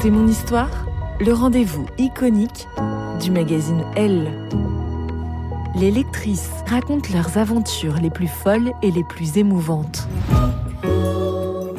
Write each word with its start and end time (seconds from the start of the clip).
C'est 0.00 0.10
mon 0.10 0.28
histoire, 0.28 0.86
le 1.18 1.32
rendez-vous 1.32 1.84
iconique 1.98 2.68
du 3.20 3.32
magazine 3.32 3.82
Elle. 3.96 4.30
Les 5.74 5.90
lectrices 5.90 6.52
racontent 6.68 7.12
leurs 7.12 7.36
aventures 7.36 7.96
les 8.00 8.10
plus 8.10 8.28
folles 8.28 8.70
et 8.80 8.92
les 8.92 9.02
plus 9.02 9.38
émouvantes. 9.38 10.06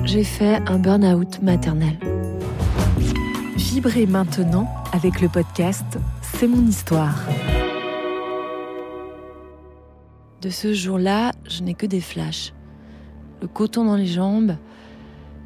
J'ai 0.04 0.26
fait 0.26 0.62
un 0.68 0.80
burn-out 0.80 1.42
maternel. 1.42 1.98
Vibrez 3.56 4.06
maintenant 4.06 4.68
avec 4.92 5.22
le 5.22 5.30
podcast 5.30 5.98
C'est 6.22 6.48
mon 6.48 6.68
histoire. 6.68 7.24
De 10.42 10.50
ce 10.50 10.74
jour-là, 10.74 11.32
je 11.48 11.64
n'ai 11.64 11.74
que 11.74 11.86
des 11.86 12.02
flashs. 12.02 12.54
Le 13.42 13.48
coton 13.48 13.86
dans 13.86 13.96
les 13.96 14.08
jambes, 14.08 14.58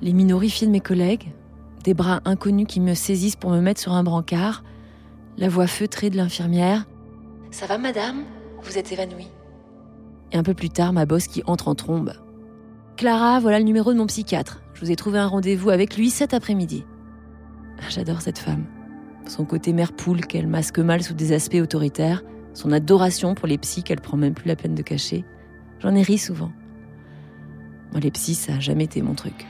les 0.01 0.13
minorifiés 0.13 0.65
de 0.65 0.71
mes 0.71 0.81
collègues, 0.81 1.31
des 1.83 1.93
bras 1.93 2.21
inconnus 2.25 2.67
qui 2.67 2.79
me 2.79 2.93
saisissent 2.93 3.35
pour 3.35 3.51
me 3.51 3.59
mettre 3.59 3.81
sur 3.81 3.93
un 3.93 4.03
brancard, 4.03 4.63
la 5.37 5.49
voix 5.49 5.67
feutrée 5.67 6.09
de 6.09 6.17
l'infirmière. 6.17 6.85
Ça 7.51 7.65
va, 7.65 7.77
madame? 7.77 8.23
Vous 8.61 8.77
êtes 8.77 8.91
évanouie. 8.91 9.27
Et 10.31 10.37
un 10.37 10.43
peu 10.43 10.53
plus 10.53 10.69
tard, 10.69 10.93
ma 10.93 11.05
bosse 11.05 11.27
qui 11.27 11.43
entre 11.45 11.67
en 11.67 11.75
trombe. 11.75 12.13
Clara, 12.97 13.39
voilà 13.39 13.59
le 13.59 13.65
numéro 13.65 13.91
de 13.93 13.97
mon 13.97 14.07
psychiatre. 14.07 14.61
Je 14.73 14.81
vous 14.81 14.91
ai 14.91 14.95
trouvé 14.95 15.19
un 15.19 15.27
rendez-vous 15.27 15.69
avec 15.69 15.97
lui 15.97 16.09
cet 16.09 16.33
après-midi. 16.33 16.85
Ah, 17.79 17.89
J'adore 17.89 18.21
cette 18.21 18.39
femme. 18.39 18.65
Son 19.27 19.45
côté 19.45 19.73
mère 19.73 19.93
poule 19.93 20.21
qu'elle 20.21 20.47
masque 20.47 20.79
mal 20.79 21.03
sous 21.03 21.13
des 21.13 21.33
aspects 21.33 21.59
autoritaires, 21.61 22.23
son 22.53 22.71
adoration 22.71 23.35
pour 23.35 23.47
les 23.47 23.57
psys 23.57 23.83
qu'elle 23.83 24.01
prend 24.01 24.17
même 24.17 24.33
plus 24.33 24.47
la 24.47 24.55
peine 24.55 24.75
de 24.75 24.81
cacher. 24.81 25.25
J'en 25.79 25.95
ai 25.95 26.01
ri 26.01 26.17
souvent. 26.17 26.51
Moi, 27.91 27.99
les 27.99 28.11
psys, 28.11 28.35
ça 28.35 28.55
a 28.55 28.59
jamais 28.59 28.85
été 28.85 29.01
mon 29.01 29.15
truc. 29.15 29.45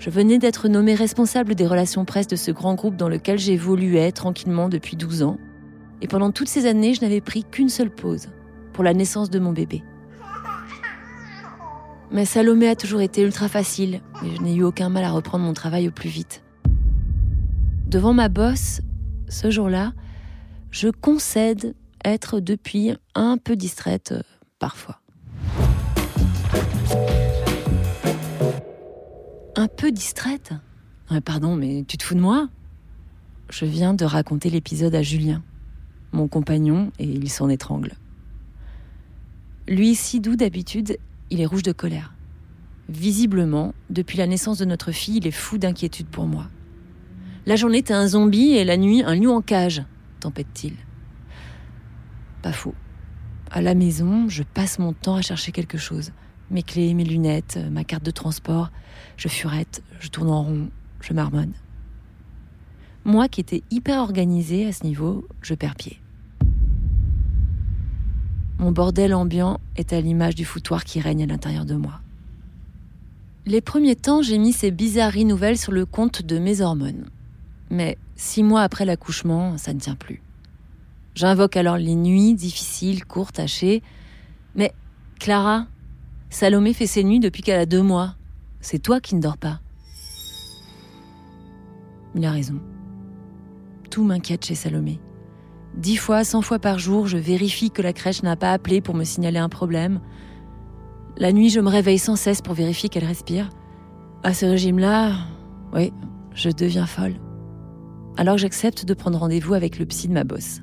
Je 0.00 0.08
venais 0.08 0.38
d'être 0.38 0.68
nommée 0.68 0.94
responsable 0.94 1.54
des 1.54 1.66
relations 1.66 2.06
presse 2.06 2.26
de 2.26 2.34
ce 2.34 2.50
grand 2.50 2.74
groupe 2.74 2.96
dans 2.96 3.10
lequel 3.10 3.38
j'évoluais 3.38 4.12
tranquillement 4.12 4.70
depuis 4.70 4.96
12 4.96 5.22
ans. 5.22 5.36
Et 6.00 6.08
pendant 6.08 6.32
toutes 6.32 6.48
ces 6.48 6.64
années, 6.64 6.94
je 6.94 7.02
n'avais 7.02 7.20
pris 7.20 7.44
qu'une 7.44 7.68
seule 7.68 7.90
pause, 7.90 8.30
pour 8.72 8.82
la 8.82 8.94
naissance 8.94 9.28
de 9.28 9.38
mon 9.38 9.52
bébé. 9.52 9.84
Mais 12.10 12.24
Salomé 12.24 12.66
a 12.66 12.76
toujours 12.76 13.02
été 13.02 13.22
ultra 13.22 13.48
facile, 13.48 14.00
et 14.24 14.34
je 14.34 14.40
n'ai 14.40 14.54
eu 14.54 14.62
aucun 14.62 14.88
mal 14.88 15.04
à 15.04 15.10
reprendre 15.10 15.44
mon 15.44 15.52
travail 15.52 15.86
au 15.86 15.92
plus 15.92 16.08
vite. 16.08 16.42
Devant 17.86 18.14
ma 18.14 18.30
bosse, 18.30 18.80
ce 19.28 19.50
jour-là, 19.50 19.92
je 20.70 20.88
concède 20.88 21.74
être 22.06 22.40
depuis 22.40 22.94
un 23.14 23.36
peu 23.36 23.54
distraite 23.54 24.12
euh, 24.12 24.22
parfois. 24.58 24.99
Un 29.60 29.68
peu 29.68 29.92
distraite 29.92 30.54
Pardon, 31.26 31.54
mais 31.54 31.84
tu 31.86 31.98
te 31.98 32.02
fous 32.02 32.14
de 32.14 32.20
moi? 32.20 32.48
Je 33.50 33.66
viens 33.66 33.92
de 33.92 34.06
raconter 34.06 34.48
l'épisode 34.48 34.94
à 34.94 35.02
Julien, 35.02 35.42
mon 36.12 36.28
compagnon, 36.28 36.92
et 36.98 37.04
il 37.04 37.28
s'en 37.28 37.50
étrangle. 37.50 37.92
Lui, 39.68 39.94
si 39.94 40.18
doux 40.18 40.34
d'habitude, 40.34 40.96
il 41.28 41.42
est 41.42 41.46
rouge 41.46 41.62
de 41.62 41.72
colère. 41.72 42.14
Visiblement, 42.88 43.74
depuis 43.90 44.16
la 44.16 44.26
naissance 44.26 44.56
de 44.56 44.64
notre 44.64 44.92
fille, 44.92 45.18
il 45.18 45.26
est 45.26 45.30
fou 45.30 45.58
d'inquiétude 45.58 46.06
pour 46.06 46.24
moi. 46.24 46.48
La 47.44 47.56
journée, 47.56 47.82
t'es 47.82 47.92
un 47.92 48.06
zombie 48.06 48.52
et 48.52 48.64
la 48.64 48.78
nuit, 48.78 49.02
un 49.02 49.14
lion 49.14 49.36
en 49.36 49.42
cage, 49.42 49.82
tempête-t-il. 50.20 50.72
Pas 52.40 52.52
faux. 52.52 52.74
À 53.50 53.60
la 53.60 53.74
maison, 53.74 54.26
je 54.26 54.42
passe 54.42 54.78
mon 54.78 54.94
temps 54.94 55.16
à 55.16 55.20
chercher 55.20 55.52
quelque 55.52 55.76
chose. 55.76 56.12
Mes 56.50 56.62
clés, 56.62 56.94
mes 56.94 57.04
lunettes, 57.04 57.58
ma 57.70 57.84
carte 57.84 58.04
de 58.04 58.10
transport. 58.10 58.70
Je 59.16 59.28
furette, 59.28 59.82
je 60.00 60.08
tourne 60.08 60.30
en 60.30 60.42
rond, 60.42 60.68
je 61.00 61.12
marmonne. 61.12 61.52
Moi 63.04 63.28
qui 63.28 63.40
étais 63.40 63.62
hyper 63.70 64.00
organisée 64.00 64.66
à 64.66 64.72
ce 64.72 64.84
niveau, 64.84 65.26
je 65.42 65.54
perds 65.54 65.76
pied. 65.76 66.00
Mon 68.58 68.72
bordel 68.72 69.14
ambiant 69.14 69.58
est 69.76 69.92
à 69.94 70.00
l'image 70.00 70.34
du 70.34 70.44
foutoir 70.44 70.84
qui 70.84 71.00
règne 71.00 71.22
à 71.22 71.26
l'intérieur 71.26 71.64
de 71.64 71.76
moi. 71.76 72.00
Les 73.46 73.62
premiers 73.62 73.96
temps, 73.96 74.20
j'ai 74.20 74.36
mis 74.36 74.52
ces 74.52 74.70
bizarreries 74.70 75.24
nouvelles 75.24 75.56
sur 75.56 75.72
le 75.72 75.86
compte 75.86 76.20
de 76.22 76.38
mes 76.38 76.60
hormones. 76.60 77.06
Mais 77.70 77.96
six 78.16 78.42
mois 78.42 78.60
après 78.60 78.84
l'accouchement, 78.84 79.56
ça 79.56 79.72
ne 79.72 79.80
tient 79.80 79.94
plus. 79.94 80.20
J'invoque 81.14 81.56
alors 81.56 81.78
les 81.78 81.94
nuits 81.94 82.34
difficiles, 82.34 83.06
courtes, 83.06 83.38
hachées. 83.38 83.82
Mais 84.54 84.74
Clara, 85.18 85.66
Salomé 86.30 86.72
fait 86.72 86.86
ses 86.86 87.02
nuits 87.02 87.20
depuis 87.20 87.42
qu'elle 87.42 87.58
a 87.58 87.66
deux 87.66 87.82
mois. 87.82 88.14
C'est 88.60 88.78
toi 88.78 89.00
qui 89.00 89.16
ne 89.16 89.20
dors 89.20 89.36
pas. 89.36 89.60
Il 92.14 92.24
a 92.24 92.30
raison. 92.30 92.60
Tout 93.90 94.04
m'inquiète 94.04 94.44
chez 94.44 94.54
Salomé. 94.54 95.00
Dix 95.76 95.96
fois, 95.96 96.24
cent 96.24 96.42
fois 96.42 96.58
par 96.58 96.78
jour, 96.78 97.06
je 97.06 97.18
vérifie 97.18 97.70
que 97.70 97.82
la 97.82 97.92
crèche 97.92 98.22
n'a 98.22 98.36
pas 98.36 98.52
appelé 98.52 98.80
pour 98.80 98.94
me 98.94 99.04
signaler 99.04 99.38
un 99.38 99.48
problème. 99.48 100.00
La 101.16 101.32
nuit, 101.32 101.50
je 101.50 101.60
me 101.60 101.68
réveille 101.68 101.98
sans 101.98 102.16
cesse 102.16 102.42
pour 102.42 102.54
vérifier 102.54 102.88
qu'elle 102.88 103.04
respire. 103.04 103.50
À 104.22 104.32
ce 104.32 104.46
régime-là, 104.46 105.12
oui, 105.72 105.92
je 106.34 106.50
deviens 106.50 106.86
folle. 106.86 107.14
Alors 108.16 108.38
j'accepte 108.38 108.84
de 108.84 108.94
prendre 108.94 109.18
rendez-vous 109.18 109.54
avec 109.54 109.78
le 109.78 109.86
psy 109.86 110.08
de 110.08 110.12
ma 110.12 110.24
bosse. 110.24 110.60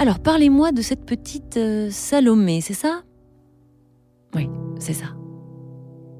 Alors 0.00 0.20
parlez-moi 0.20 0.70
de 0.70 0.80
cette 0.80 1.04
petite 1.04 1.56
euh, 1.56 1.88
Salomé, 1.90 2.60
c'est 2.60 2.72
ça? 2.72 3.02
Oui, 4.32 4.48
c'est 4.78 4.92
ça. 4.92 5.06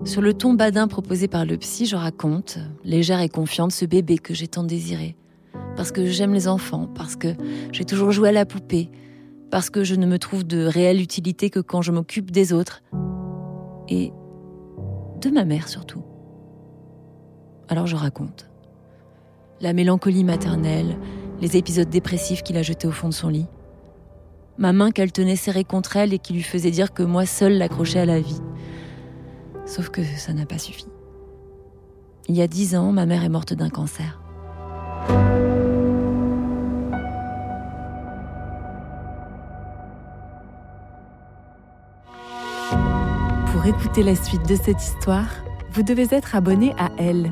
Sur 0.04 0.20
le 0.20 0.34
ton 0.34 0.54
badin 0.54 0.88
proposé 0.88 1.28
par 1.28 1.46
le 1.46 1.56
psy, 1.58 1.86
je 1.86 1.94
raconte, 1.94 2.58
légère 2.82 3.20
et 3.20 3.28
confiante, 3.28 3.70
ce 3.70 3.84
bébé 3.84 4.18
que 4.18 4.34
j'ai 4.34 4.48
tant 4.48 4.64
désiré. 4.64 5.16
parce 5.76 5.92
que 5.92 6.06
j'aime 6.06 6.34
les 6.34 6.48
enfants, 6.48 6.88
parce 6.92 7.14
que 7.14 7.28
j'ai 7.70 7.84
toujours 7.84 8.10
joué 8.10 8.30
à 8.30 8.32
la 8.32 8.44
poupée, 8.44 8.90
parce 9.48 9.70
que 9.70 9.84
je 9.84 9.94
ne 9.94 10.06
me 10.06 10.18
trouve 10.18 10.44
de 10.44 10.64
réelle 10.64 11.00
utilité 11.00 11.48
que 11.48 11.60
quand 11.60 11.80
je 11.80 11.92
m'occupe 11.92 12.32
des 12.32 12.52
autres. 12.52 12.82
Et 13.88 14.12
de 15.20 15.30
ma 15.30 15.44
mère 15.44 15.68
surtout. 15.68 16.02
Alors 17.68 17.86
je 17.86 17.94
raconte. 17.94 18.50
La 19.60 19.72
mélancolie 19.72 20.24
maternelle, 20.24 20.98
les 21.40 21.56
épisodes 21.56 21.88
dépressifs 21.88 22.42
qu'il 22.42 22.56
a 22.56 22.62
jetés 22.62 22.88
au 22.88 22.92
fond 22.92 23.08
de 23.08 23.14
son 23.14 23.28
lit. 23.28 23.46
Ma 24.58 24.72
main 24.72 24.90
qu'elle 24.90 25.12
tenait 25.12 25.36
serrée 25.36 25.62
contre 25.62 25.96
elle 25.96 26.12
et 26.12 26.18
qui 26.18 26.32
lui 26.32 26.42
faisait 26.42 26.72
dire 26.72 26.92
que 26.92 27.04
moi 27.04 27.26
seule 27.26 27.58
l'accrochais 27.58 28.00
à 28.00 28.06
la 28.06 28.18
vie. 28.18 28.40
Sauf 29.66 29.88
que 29.88 30.02
ça 30.02 30.32
n'a 30.32 30.46
pas 30.46 30.58
suffi. 30.58 30.86
Il 32.26 32.36
y 32.36 32.42
a 32.42 32.48
dix 32.48 32.74
ans, 32.74 32.90
ma 32.90 33.06
mère 33.06 33.22
est 33.22 33.28
morte 33.28 33.54
d'un 33.54 33.70
cancer. 33.70 34.20
Pour 43.52 43.64
écouter 43.64 44.02
la 44.02 44.16
suite 44.16 44.46
de 44.48 44.56
cette 44.56 44.82
histoire, 44.82 45.28
vous 45.72 45.84
devez 45.84 46.08
être 46.10 46.34
abonné 46.34 46.74
à 46.78 46.90
Elle. 46.98 47.30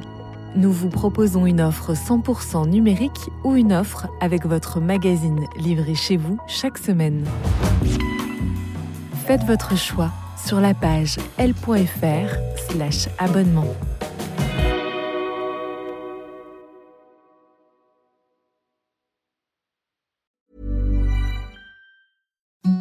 Nous 0.56 0.72
vous 0.72 0.88
proposons 0.88 1.44
une 1.44 1.60
offre 1.60 1.92
100% 1.92 2.66
numérique 2.66 3.30
ou 3.44 3.56
une 3.56 3.74
offre 3.74 4.08
avec 4.22 4.46
votre 4.46 4.80
magazine 4.80 5.46
livré 5.58 5.94
chez 5.94 6.16
vous 6.16 6.38
chaque 6.46 6.78
semaine. 6.78 7.26
Faites 9.26 9.44
votre 9.44 9.76
choix 9.76 10.10
sur 10.42 10.60
la 10.60 10.72
page 10.72 11.18
l.fr/slash 11.36 13.08
abonnement. 13.18 13.66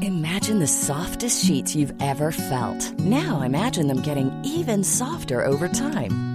Imagine 0.01 0.59
the 0.59 0.67
softest 0.67 1.43
sheets 1.43 1.75
you've 1.75 1.93
ever 1.99 2.31
felt. 2.31 2.93
Now 2.99 3.41
imagine 3.41 3.87
them 3.87 4.01
getting 4.01 4.31
even 4.45 4.83
softer 4.83 5.43
over 5.43 5.67
time. 5.67 6.34